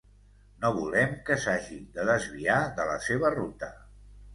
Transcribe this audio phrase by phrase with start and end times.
[0.63, 3.75] No volem que s'hagi de desviar de la seva ruta.